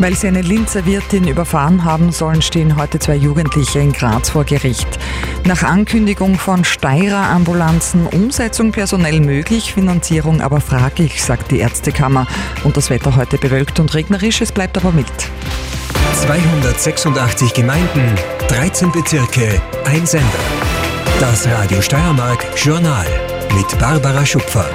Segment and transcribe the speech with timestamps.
[0.00, 4.44] Weil sie eine Linzer Wirtin überfahren haben sollen, stehen heute zwei Jugendliche in Graz vor
[4.44, 4.86] Gericht.
[5.44, 12.28] Nach Ankündigung von Steirer Ambulanzen Umsetzung personell möglich, Finanzierung aber fraglich, sagt die Ärztekammer.
[12.62, 15.06] Und das Wetter heute bewölkt und regnerisch, es bleibt aber mild.
[16.14, 18.14] 286 Gemeinden,
[18.48, 20.26] 13 Bezirke, ein Sender.
[21.18, 23.06] Das Radio Steiermark Journal
[23.56, 24.66] mit Barbara Schupfer.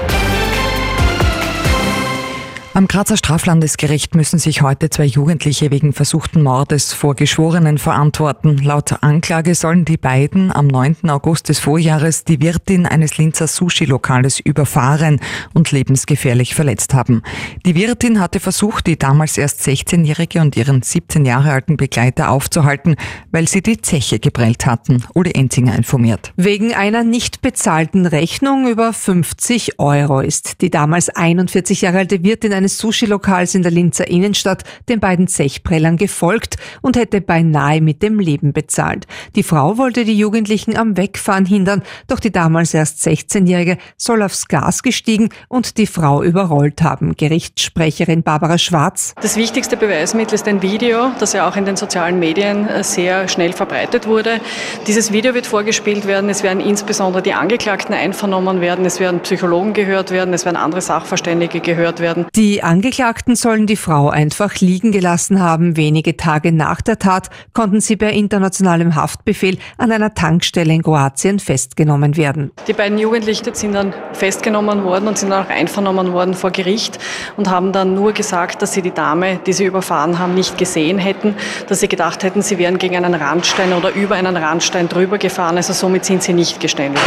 [2.76, 8.58] Am Grazer Straflandesgericht müssen sich heute zwei Jugendliche wegen versuchten Mordes vor Geschworenen verantworten.
[8.58, 11.08] Laut Anklage sollen die beiden am 9.
[11.12, 15.20] August des Vorjahres die Wirtin eines Linzer Sushi-Lokales überfahren
[15.54, 17.22] und lebensgefährlich verletzt haben.
[17.64, 22.96] Die Wirtin hatte versucht, die damals erst 16-Jährige und ihren 17 Jahre alten Begleiter aufzuhalten,
[23.32, 25.04] weil sie die Zeche geprellt hatten.
[25.14, 26.34] Uli Enzinger informiert.
[26.38, 32.63] Wegen einer nicht bezahlten Rechnung über 50 Euro ist die damals 41 Jahre alte Wirtin
[32.64, 38.20] eines Sushi-Lokals in der Linzer Innenstadt den beiden Zechprellern gefolgt und hätte beinahe mit dem
[38.20, 39.06] Leben bezahlt.
[39.36, 44.48] Die Frau wollte die Jugendlichen am Wegfahren hindern, doch die damals erst 16-Jährige soll aufs
[44.48, 47.18] Gas gestiegen und die Frau überrollt haben.
[47.18, 49.14] Gerichtssprecherin Barbara Schwarz.
[49.22, 53.28] Das wichtigste Beweismittel ist ein Video, das ja auch in den sozialen Medien äh, sehr
[53.28, 54.40] schnell verbreitet wurde.
[54.88, 56.30] Dieses Video wird vorgespielt werden.
[56.30, 58.86] Es werden insbesondere die Angeklagten einvernommen werden.
[58.86, 60.34] Es werden Psychologen gehört werden.
[60.34, 62.26] Es werden andere Sachverständige gehört werden.
[62.36, 65.76] Die die Angeklagten sollen die Frau einfach liegen gelassen haben.
[65.76, 71.40] Wenige Tage nach der Tat konnten sie per internationalem Haftbefehl an einer Tankstelle in Kroatien
[71.40, 72.52] festgenommen werden.
[72.68, 77.00] Die beiden Jugendlichen sind dann festgenommen worden und sind dann auch einvernommen worden vor Gericht
[77.38, 81.00] und haben dann nur gesagt, dass sie die Dame, die sie überfahren haben, nicht gesehen
[81.00, 81.34] hätten,
[81.70, 85.58] dass sie gedacht hätten, sie wären gegen einen Randstein oder über einen Randstein drüber gefahren.
[85.58, 87.02] Also somit sind sie nicht geständig.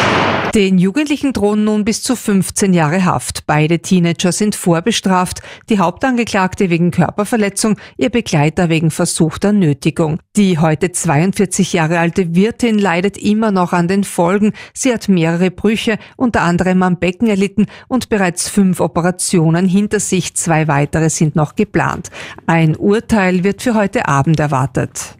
[0.56, 3.46] Den Jugendlichen drohen nun bis zu 15 Jahre Haft.
[3.46, 10.20] Beide Teenager sind vorbestraft Haft, die Hauptangeklagte wegen Körperverletzung, ihr Begleiter wegen versuchter Nötigung.
[10.36, 14.52] Die heute 42 Jahre alte Wirtin leidet immer noch an den Folgen.
[14.74, 20.34] Sie hat mehrere Brüche, unter anderem am Becken erlitten und bereits fünf Operationen hinter sich.
[20.34, 22.10] Zwei weitere sind noch geplant.
[22.46, 25.15] Ein Urteil wird für heute Abend erwartet.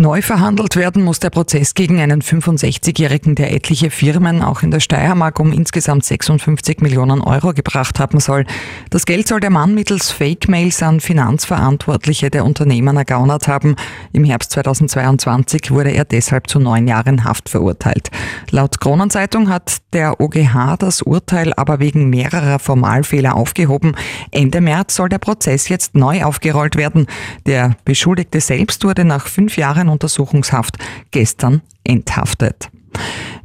[0.00, 4.80] Neu verhandelt werden muss der Prozess gegen einen 65-Jährigen, der etliche Firmen auch in der
[4.80, 8.46] Steiermark um insgesamt 56 Millionen Euro gebracht haben soll.
[8.88, 13.76] Das Geld soll der Mann mittels Fake-Mails an Finanzverantwortliche der Unternehmen ergaunert haben.
[14.14, 18.08] Im Herbst 2022 wurde er deshalb zu neun Jahren Haft verurteilt.
[18.50, 23.94] Laut Kronenzeitung hat der OGH das Urteil aber wegen mehrerer Formalfehler aufgehoben.
[24.30, 27.06] Ende März soll der Prozess jetzt neu aufgerollt werden.
[27.44, 30.76] Der Beschuldigte selbst wurde nach fünf Jahren Untersuchungshaft
[31.10, 32.70] gestern enthaftet.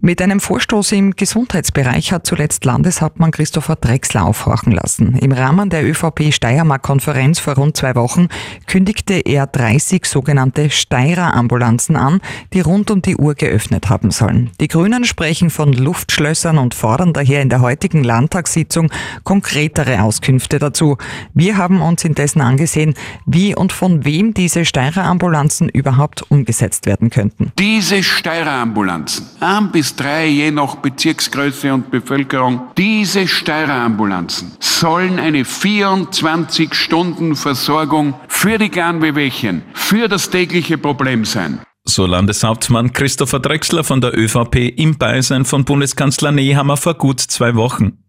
[0.02, 5.18] Mit einem Vorstoß im Gesundheitsbereich hat zuletzt Landeshauptmann Christopher Drexler aufhorchen lassen.
[5.18, 8.28] Im Rahmen der ÖVP-Steiermark-Konferenz vor rund zwei Wochen
[8.68, 12.22] kündigte er 30 sogenannte Steirer-Ambulanzen an,
[12.54, 14.52] die rund um die Uhr geöffnet haben sollen.
[14.60, 18.92] Die Grünen sprechen von Luftschlössern und fordern daher in der heutigen Landtagssitzung
[19.24, 20.98] konkretere Auskünfte dazu.
[21.34, 22.94] Wir haben uns indessen angesehen,
[23.26, 27.52] wie und von wem diese Steirer-Ambulanzen überhaupt umgesetzt werden könnten.
[27.58, 32.62] Diese Steirer-Ambulanzen, ein bis drei, je nach Bezirksgröße und Bevölkerung.
[32.78, 41.60] Diese Steuerambulanzen sollen eine 24-Stunden-Versorgung für die kleinen Wehwehchen, für das tägliche Problem sein.
[41.84, 47.56] So Landeshauptmann Christopher Drexler von der ÖVP im Beisein von Bundeskanzler Nehammer vor gut zwei
[47.56, 48.05] Wochen.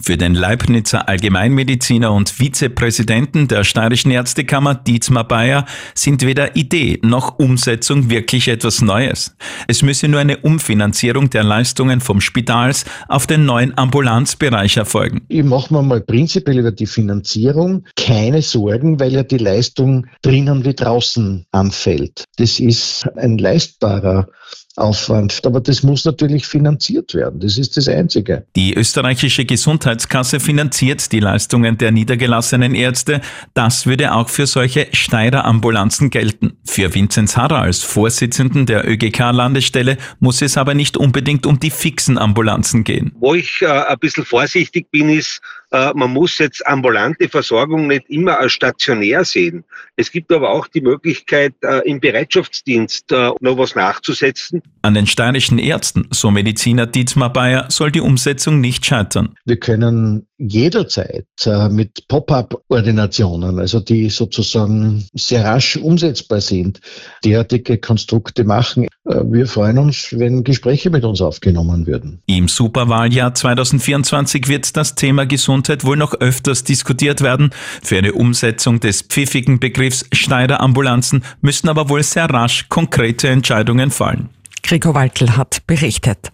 [0.00, 7.38] Für den Leibnizer Allgemeinmediziner und Vizepräsidenten der Steirischen Ärztekammer Dietmar Bayer sind weder Idee noch
[7.38, 9.36] Umsetzung wirklich etwas Neues.
[9.68, 15.22] Es müsse nur eine Umfinanzierung der Leistungen vom Spitals auf den neuen Ambulanzbereich erfolgen.
[15.28, 20.64] Ich mache mir mal prinzipiell über die Finanzierung keine Sorgen, weil ja die Leistung drinnen
[20.64, 22.24] wie draußen anfällt.
[22.36, 24.28] Das ist ein leistbarer
[24.76, 25.40] Aufwand.
[25.44, 27.40] Aber das muss natürlich finanziert werden.
[27.40, 28.46] Das ist das Einzige.
[28.56, 33.20] Die österreichische Gesundheitskasse finanziert die Leistungen der niedergelassenen Ärzte.
[33.54, 36.56] Das würde auch für solche Steirer Ambulanzen gelten.
[36.64, 42.18] Für Vinzenz Harrer als Vorsitzenden der ÖGK-Landesstelle muss es aber nicht unbedingt um die fixen
[42.18, 43.12] Ambulanzen gehen.
[43.18, 45.40] Wo ich äh, ein bisschen vorsichtig bin, ist,
[45.70, 49.64] man muss jetzt ambulante Versorgung nicht immer als stationär sehen.
[49.96, 54.62] Es gibt aber auch die Möglichkeit, äh, im Bereitschaftsdienst äh, noch was nachzusetzen.
[54.82, 59.34] An den steirischen Ärzten, so Mediziner Dietmar Bayer, soll die Umsetzung nicht scheitern.
[59.44, 66.80] Wir können jederzeit äh, mit Pop-up-Ordinationen, also die sozusagen sehr rasch umsetzbar sind,
[67.24, 68.84] derartige Konstrukte machen.
[69.04, 72.22] Äh, wir freuen uns, wenn Gespräche mit uns aufgenommen würden.
[72.26, 77.50] Im Superwahljahr 2024 wird das Thema Gesundheit wohl noch öfters diskutiert werden.
[77.82, 84.30] Für eine Umsetzung des pfiffigen Begriffs Schneiderambulanzen müssten aber wohl sehr rasch konkrete Entscheidungen fallen.
[84.62, 86.30] Gregor Waltl hat berichtet.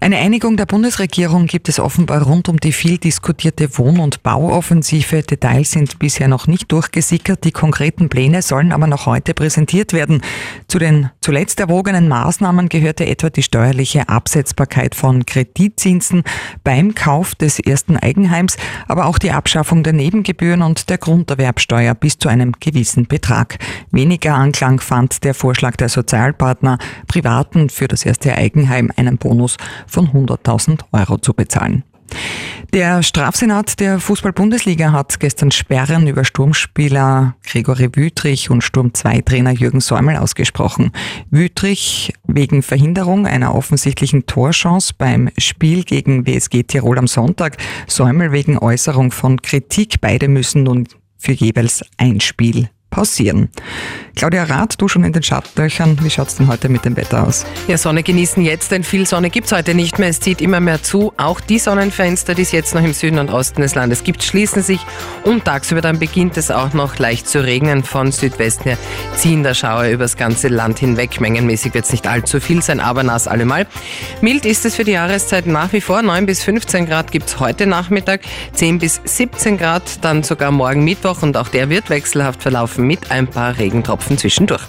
[0.00, 5.22] Eine Einigung der Bundesregierung gibt es offenbar rund um die viel diskutierte Wohn- und Bauoffensive.
[5.22, 7.44] Details sind bisher noch nicht durchgesickert.
[7.44, 10.22] Die konkreten Pläne sollen aber noch heute präsentiert werden.
[10.68, 16.22] Zu den zuletzt erwogenen Maßnahmen gehörte etwa die steuerliche Absetzbarkeit von Kreditzinsen
[16.64, 18.56] beim Kauf des ersten Eigenheims,
[18.88, 23.58] aber auch die Abschaffung der Nebengebühren und der Grunderwerbsteuer bis zu einem gewissen Betrag.
[23.90, 26.78] Weniger Anklang fand der Vorschlag der Sozialpartner,
[27.08, 31.84] privaten für das erste Eigenheim einen Bonus von 100.000 Euro zu bezahlen.
[32.72, 40.16] Der Strafsenat der Fußball-Bundesliga hat gestern Sperren über Sturmspieler Gregory Wütrich und Sturm-2-Trainer Jürgen Säumel
[40.16, 40.90] ausgesprochen.
[41.30, 48.58] Wütrich wegen Verhinderung einer offensichtlichen Torchance beim Spiel gegen WSG Tirol am Sonntag, Säumel wegen
[48.58, 50.00] Äußerung von Kritik.
[50.00, 53.50] Beide müssen nun für jeweils ein Spiel pausieren.
[54.14, 55.98] Claudia Rath, du schon in den Schattlöchern.
[56.02, 57.44] Wie schaut es denn heute mit dem Wetter aus?
[57.68, 60.08] Ja, Sonne genießen jetzt, denn viel Sonne gibt es heute nicht mehr.
[60.08, 61.12] Es zieht immer mehr zu.
[61.18, 64.62] Auch die Sonnenfenster, die es jetzt noch im Süden und Osten des Landes gibt, schließen
[64.62, 64.80] sich.
[65.22, 67.84] Und tagsüber dann beginnt es auch noch leicht zu regnen.
[67.84, 68.78] Von Südwesten her
[69.16, 71.20] ziehen da Schauer übers ganze Land hinweg.
[71.20, 73.66] Mengenmäßig wird es nicht allzu viel sein, aber nass allemal.
[74.22, 76.00] Mild ist es für die Jahreszeit nach wie vor.
[76.00, 78.22] 9 bis 15 Grad gibt es heute Nachmittag,
[78.54, 83.10] 10 bis 17 Grad dann sogar morgen Mittwoch und auch der wird wechselhaft verlaufen mit
[83.10, 84.62] ein paar Regentropfen zwischendurch.